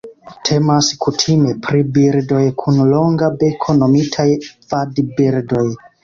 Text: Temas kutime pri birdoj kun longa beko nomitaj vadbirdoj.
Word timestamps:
Temas 0.47 0.87
kutime 1.05 1.51
pri 1.65 1.81
birdoj 1.97 2.41
kun 2.61 2.79
longa 2.93 3.29
beko 3.43 3.75
nomitaj 3.81 4.25
vadbirdoj. 4.73 5.63